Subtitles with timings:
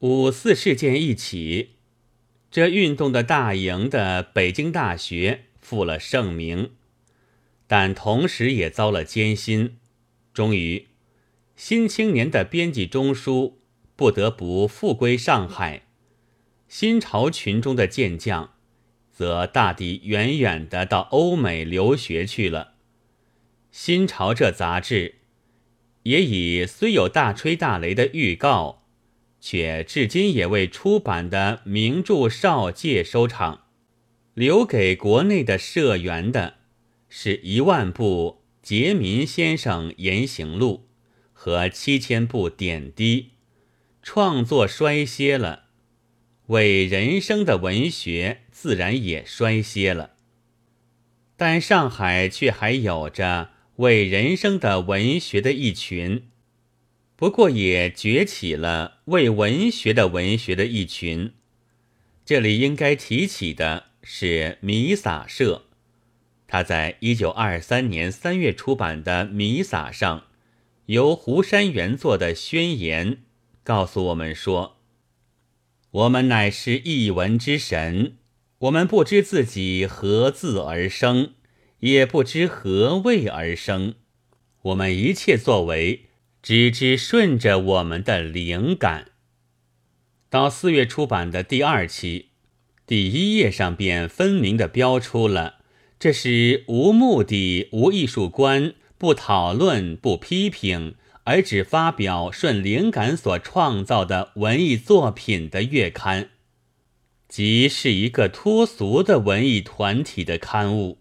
[0.00, 1.72] 五四事件一起，
[2.50, 6.70] 这运动的大营的北京大学负了盛名，
[7.66, 9.76] 但同时也遭了艰辛。
[10.32, 10.78] 终于，
[11.54, 13.56] 《新青年》的编辑中枢
[13.94, 15.82] 不得不复归上海，
[16.66, 18.54] 新潮群中的健将，
[19.12, 22.72] 则大抵远远的到欧美留学去了。
[23.70, 25.16] 新潮这杂志，
[26.04, 28.79] 也已虽有大吹大擂的预告，
[29.40, 33.64] 却至今也未出版的名著少界收场，
[34.34, 36.54] 留给国内的社员的，
[37.08, 38.40] 是一万部。
[38.62, 40.86] 杰民先生言行录
[41.32, 43.30] 和七千部点滴，
[44.02, 45.64] 创作衰歇了，
[46.48, 50.10] 为人生的文学自然也衰歇了。
[51.38, 56.28] 但上海却还有着为人生的文学的一群，
[57.20, 61.34] 不过也崛起了为文学的文学的一群。
[62.24, 65.66] 这里应该提起的是弥撒社。
[66.46, 70.28] 他在一九二三年三月出版的《弥撒》上，
[70.86, 73.18] 由胡山原作的宣言，
[73.62, 74.78] 告诉我们说
[75.92, 78.16] ：“我们乃是一文之神，
[78.60, 81.34] 我们不知自己何自而生，
[81.80, 83.96] 也不知何谓而生，
[84.62, 86.06] 我们一切作为，
[86.42, 89.06] 只知顺着我们的灵感。”
[90.30, 92.30] 到四月出版的第二期，
[92.86, 95.56] 第一页上便分明的标出了。
[95.98, 106.30] 这是无目的、无艺术观、不讨论、不批评，而只发表顺灵感所创造的文艺作品的月刊，
[107.28, 110.98] 即是一个脱俗的文艺团体的刊物，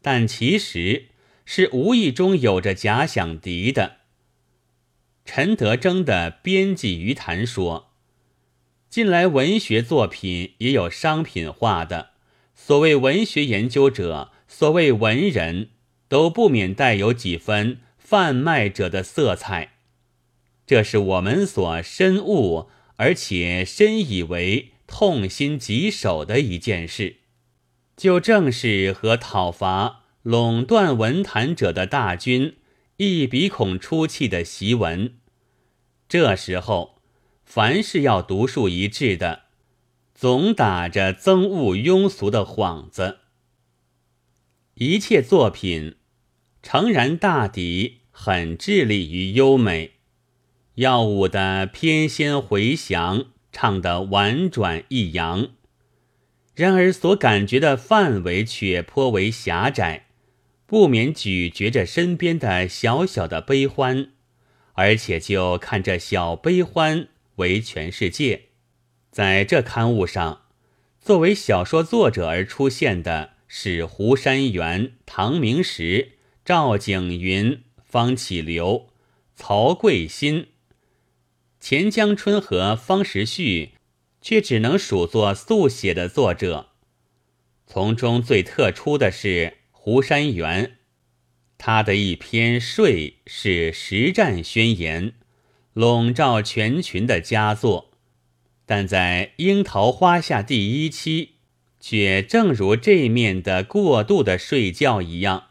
[0.00, 1.06] 但其实
[1.44, 3.99] 是无意中有着假想敌的。
[5.32, 7.92] 陈德征的编辑余谈说
[8.90, 12.10] ：“近来文学作品也有商品化的。”
[12.52, 15.68] 所谓文学研究者，所谓文人，
[16.08, 19.74] 都不免带有几分贩卖者的色彩。
[20.66, 27.18] 这是我们所深悟，而且深以为痛心疾首的一件事。
[27.96, 32.56] 就正是和讨伐垄断文坛者的大军
[32.96, 35.14] 一鼻孔出气的檄文。
[36.10, 36.96] 这时候，
[37.44, 39.42] 凡是要独树一帜的。
[40.12, 43.18] 总打着憎恶庸俗的幌子，
[44.74, 45.98] 一切作品
[46.64, 49.92] 诚然大抵很致力于优美，
[50.74, 55.50] 耀武的翩跹回翔，唱得婉转抑扬。
[56.56, 60.08] 然而所感觉的范围却颇为狭窄，
[60.66, 64.10] 不免咀嚼着身边的小小的悲欢，
[64.74, 68.46] 而且就看这小悲欢为全世界。
[69.10, 70.42] 在这刊物上，
[71.00, 76.12] 作为小说作者而出现的是胡山元、唐明实、
[76.44, 78.88] 赵景云、方启流、
[79.34, 80.48] 曹贵新、
[81.58, 83.72] 钱江春和方时序，
[84.20, 86.68] 却只能数作速写的作者。
[87.66, 90.78] 从中最特殊的是胡山元，
[91.62, 95.12] 他的一篇《睡》是实战宣言，
[95.74, 97.90] 笼罩全群的佳作。
[98.64, 101.32] 但在《樱桃花下》第一期，
[101.78, 105.48] 却正如这面的过度的睡觉一样，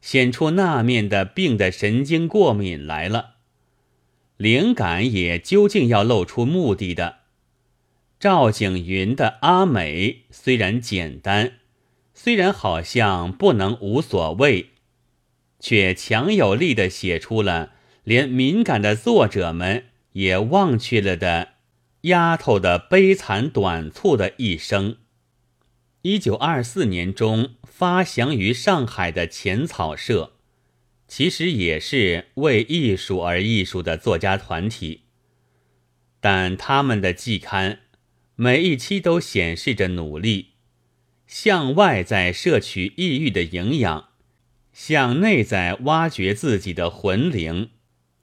[0.00, 3.34] 显出那面的病的神经过敏来了。
[4.36, 7.18] 灵感也究竟要露出目的的。
[8.18, 11.52] 赵景云的阿美虽然简单，
[12.12, 14.70] 虽然好像不能无所谓，
[15.64, 21.54] 却强有力的写出了连敏感的作者们也忘却了的。
[22.02, 24.98] 丫头的悲惨短促的一生。
[26.02, 30.34] 一九二四年中发祥于上海的浅草社，
[31.08, 35.04] 其实也是为艺术而艺术的作家团体，
[36.20, 37.78] 但他们的季刊
[38.36, 40.48] 每一期都显示着努力
[41.26, 44.10] 向外在摄取抑郁的营养，
[44.74, 47.70] 向内在挖掘自己的魂灵，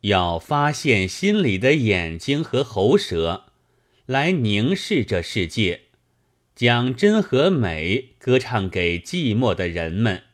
[0.00, 3.44] 要发现心里的眼睛和喉舌。
[4.06, 5.82] 来凝视这世界，
[6.56, 10.24] 将真和美歌唱给寂寞的人们。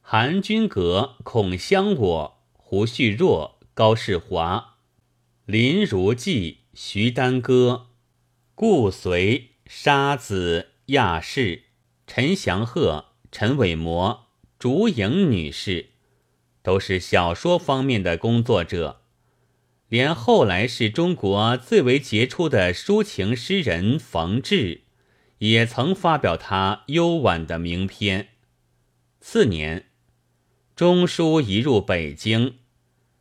[0.00, 4.76] 韩君阁、孔香我、胡旭若、高士华、
[5.44, 7.88] 林如寄、徐丹歌、
[8.54, 11.64] 顾随、沙子、亚士、
[12.06, 14.26] 陈祥鹤、陈伟模、
[14.62, 15.86] 竹影女士，
[16.62, 19.00] 都是小说方面的工作者。
[19.88, 24.82] 连后来是中国最为杰出的抒情诗人冯至，
[25.38, 28.28] 也曾发表他幽婉的名篇。
[29.20, 29.86] 次年，
[30.76, 32.58] 中书移入北京，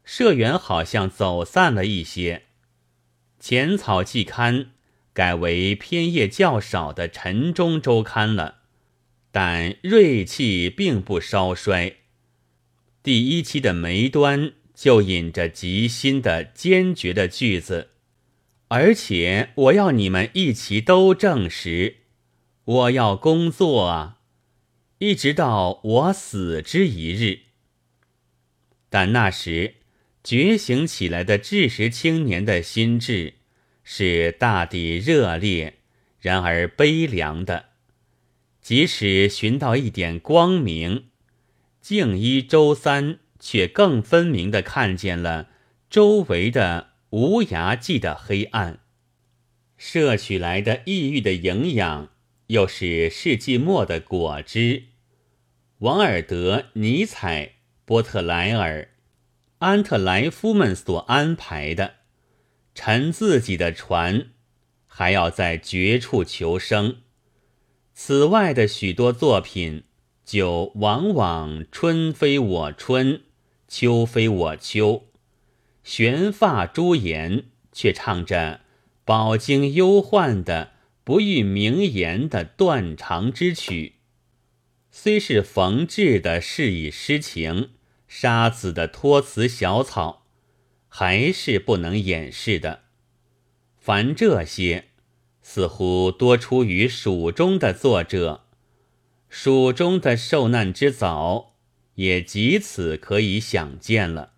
[0.04, 2.44] 社员好像走散了一些。
[3.40, 4.74] 浅草季刊
[5.12, 8.60] 改为篇页较少的晨钟周刊了，
[9.32, 11.98] 但锐气并不稍衰。
[13.02, 17.90] 第一期的眉端就引着极新的坚决的句子，
[18.68, 21.98] 而且我要你们一齐都证实，
[22.66, 24.20] 我要工作啊，
[25.00, 27.40] 一直到我死之一日。
[28.90, 29.76] 但那时。
[30.24, 33.34] 觉醒起来的知识青年的心智
[33.84, 35.80] 是大抵热烈，
[36.20, 37.71] 然而悲凉的。
[38.62, 41.06] 即使寻到一点光明，
[41.82, 45.50] 静一周三，却更分明地看见了
[45.90, 48.80] 周围的无涯际的黑暗。
[49.78, 52.10] 摄取来的抑郁的营养，
[52.48, 54.84] 又是世纪末的果汁。
[55.80, 58.90] 王尔德、尼采、波特莱尔。
[59.58, 61.96] 安特莱夫们所安排的，
[62.76, 64.30] 乘自己的船，
[64.86, 66.98] 还要在绝处求生。
[68.04, 69.84] 此外的许多作品，
[70.26, 73.22] 就往往春非我春，
[73.68, 75.06] 秋非我秋。
[75.84, 78.62] 悬发朱颜，却唱着
[79.06, 80.72] 饱经忧患的
[81.04, 83.98] 不遇名言的断肠之曲。
[84.90, 87.70] 虽是冯至的适以诗情。
[88.08, 90.26] 沙子的托词小草，
[90.88, 92.86] 还是不能掩饰的。
[93.78, 94.86] 凡这些，
[95.42, 98.46] 似乎多出于蜀中的作者。
[99.30, 101.56] 蜀中的受难之早，
[101.96, 104.34] 也即此可以想见了。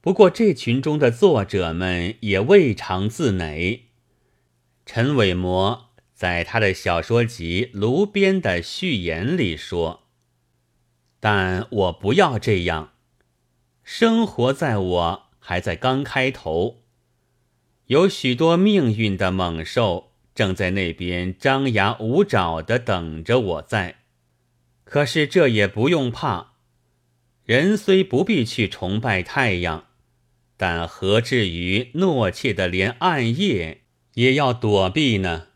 [0.00, 3.86] 不过这群中的作者们也未尝自馁。
[4.86, 10.04] 陈伟模在他的小说集《炉边》的序言里说。
[11.20, 12.92] 但我不要这样，
[13.82, 16.82] 生活在我还在刚开头，
[17.88, 24.00] 有许多命运的猛兽正在那边张牙舞爪的等着我在。
[24.84, 26.52] 可是这也不用怕，
[27.44, 29.86] 人虽不必去崇拜太阳，
[30.58, 35.46] 但何至于懦怯的连暗夜也要躲避呢？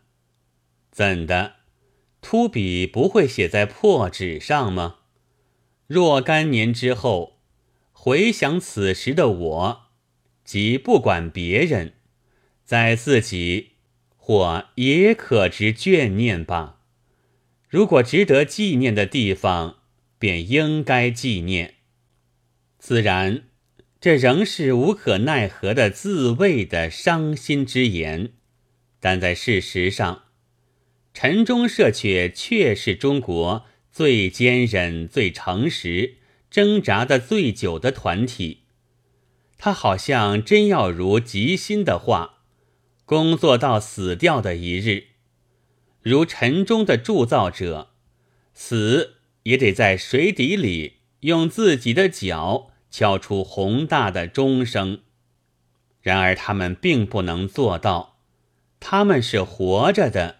[0.91, 1.57] 怎的，
[2.19, 4.95] 秃笔不会写在破纸上吗？
[5.85, 7.39] 若干年之后，
[7.91, 9.81] 回想此时的我，
[10.43, 11.93] 即不管别人，
[12.63, 13.71] 在自己
[14.15, 16.79] 或也可值眷念吧。
[17.69, 19.77] 如果值得纪念的地方，
[20.17, 21.75] 便应该纪念。
[22.79, 23.43] 自然，
[23.99, 28.33] 这仍是无可奈何的自慰的伤心之言，
[28.99, 30.23] 但在事实上，
[31.13, 33.65] 陈忠社却确是中国。
[33.91, 36.15] 最坚韧、最诚实、
[36.49, 38.63] 挣扎的最久的团体，
[39.55, 42.32] 他好像真要如吉心的话，
[43.05, 45.07] 工作到死掉的一日，
[46.01, 47.91] 如尘中的铸造者，
[48.53, 55.01] 死也得在水底里用自己的脚敲出宏大的钟声。
[56.01, 58.19] 然而他们并不能做到，
[58.79, 60.37] 他们是活着的，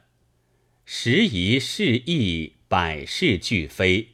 [0.83, 2.53] 时移世易。
[2.73, 4.13] 百事俱非，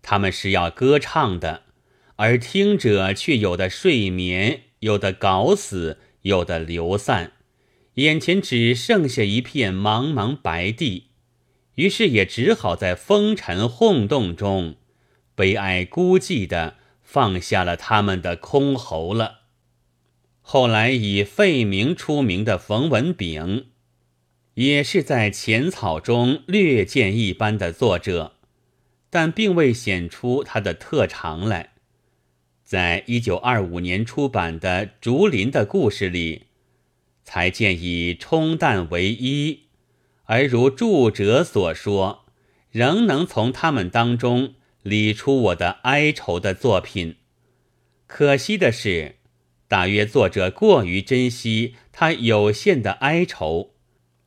[0.00, 1.64] 他们是要歌唱的，
[2.14, 7.32] 而听者却有的睡眠，有的搞死，有的流散，
[8.00, 11.08] 眼前只剩下一片茫茫白地，
[11.74, 14.76] 于是也只好在风尘轰动中，
[15.34, 19.40] 悲哀孤寂的放下了他们的箜篌了。
[20.40, 23.66] 后来以废名出名的冯文炳。
[24.54, 28.34] 也是在浅草中略见一般的作者，
[29.08, 31.74] 但并未显出他的特长来。
[32.64, 36.46] 在一九二五年出版的《竹林的故事》里，
[37.32, 39.60] 才见以冲淡为一，
[40.24, 42.24] 而如著者所说，
[42.72, 47.18] 仍能从他们当中理出我的哀愁的作品。
[48.08, 49.14] 可惜的是，
[49.68, 53.74] 大约作者过于珍惜他有限的哀愁。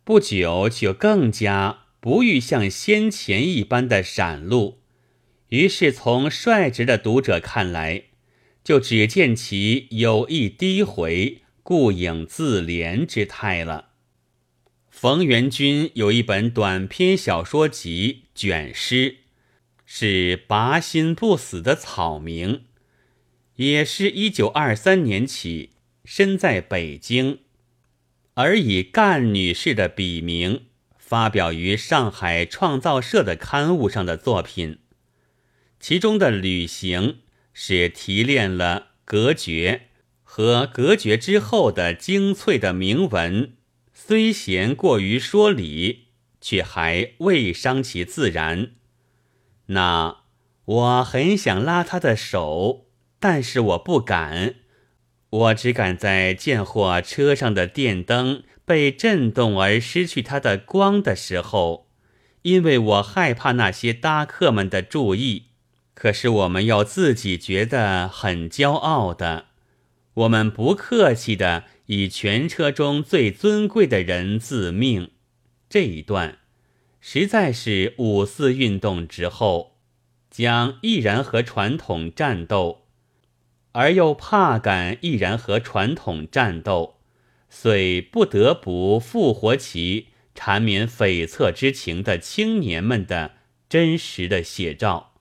[0.06, 4.80] 不久就更加不欲像先前一般的闪露，
[5.50, 8.04] 于是从率直的读者看来，
[8.64, 13.90] 就只见其有意低回、顾影自怜之态了。
[14.90, 19.18] 冯元君有一本短篇小说集卷诗，
[19.86, 22.66] 是“拔心不死”的草名，
[23.56, 25.72] 也是一九二三年起
[26.06, 27.40] 身在北京，
[28.36, 30.66] 而以干女士的笔名
[30.98, 34.80] 发表于上海创造社的刊物上的作品，
[35.80, 37.20] 其中的旅行
[37.54, 39.90] 是提炼了隔绝
[40.36, 43.54] 和隔绝之后的精粹的铭文，
[43.94, 46.08] 虽嫌过于说理，
[46.42, 48.72] 却还未伤其自然。
[49.68, 50.22] 那
[50.66, 52.88] 我很想拉他的手，
[53.20, 54.56] 但是我不敢。
[55.30, 61.92] 我只敢在见货车上的电灯被震动而失去它的光的时候，
[62.42, 65.50] 因为我害怕那些搭客们的注意。
[65.94, 69.46] 可是我们要自己觉得很骄傲的，
[70.16, 75.12] 我们不客气的以全车中最尊贵的人自命。
[75.70, 76.40] 这一段。
[77.06, 79.76] 实在是五四运动之后，
[80.32, 82.86] 将毅然和传统战斗，
[83.74, 87.02] 而又怕敢毅然和传统战斗，
[87.50, 93.34] 遂不得不复活其缠绵悱恻之情的青年们的
[93.68, 95.16] 真实的写照，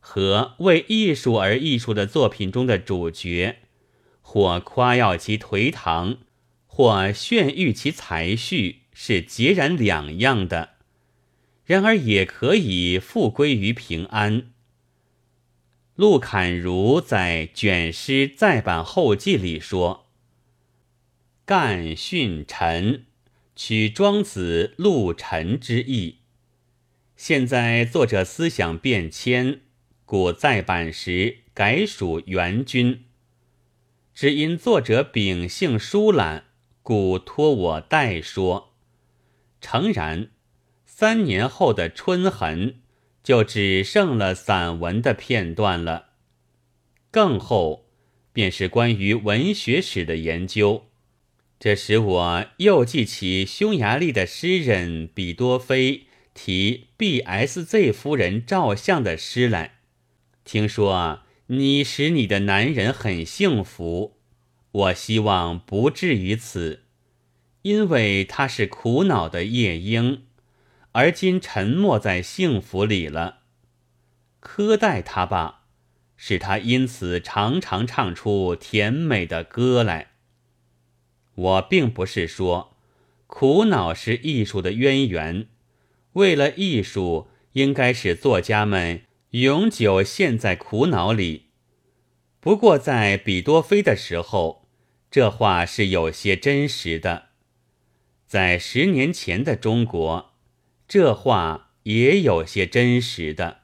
[0.00, 3.60] 和为艺术而艺术的作品中的主角，
[4.32, 6.18] 或夸耀其颓唐，
[6.68, 10.76] 或炫誉其才序，是截然两样的。
[11.64, 14.52] 然而也可以复归于平安。
[15.96, 20.06] 陆侃如在卷诗再版后记里说
[21.44, 23.06] ：“干训臣，
[23.56, 26.18] 取庄子陆沉之意。
[27.16, 29.62] 现在作者思想变迁，
[30.04, 33.06] 故再版时改属元君。
[34.14, 36.44] 只因作者秉性疏懒，
[36.82, 38.74] 故托我代说。
[39.60, 40.30] 诚然。”
[40.84, 42.80] 三年后的春痕，
[43.22, 46.08] 就只剩了散文的片段了。
[47.10, 47.86] 更后，
[48.34, 50.90] 便是关于文学史的研究。
[51.58, 59.78] 这使我又记起匈牙利的诗人比多菲提 B.S.Z 夫人照相的诗来。
[60.44, 64.20] 听说你使你的男人很幸福，
[64.70, 66.84] 我希望不至于此，
[67.62, 70.26] 因为他是苦恼的夜莺。
[70.92, 73.40] 而今沉没在幸福里了，
[74.40, 75.62] 苛待他吧，
[76.16, 80.12] 使他因此常常唱出甜美的歌来。
[81.34, 82.76] 我并不是说
[83.26, 85.48] 苦恼是艺术的渊源，
[86.12, 91.50] 为了艺术，应该使作家们永久陷在苦恼里。
[92.40, 94.68] 不过在比多菲的时候，
[95.08, 97.28] 这话是有些真实的，
[98.26, 100.32] 在十年前的中国。
[100.88, 103.59] 这话也有些真实的。